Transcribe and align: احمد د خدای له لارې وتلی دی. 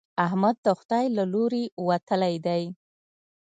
احمد 0.25 0.55
د 0.65 0.67
خدای 0.79 1.05
له 1.17 1.23
لارې 1.33 1.63
وتلی 1.87 2.35
دی. 2.45 2.63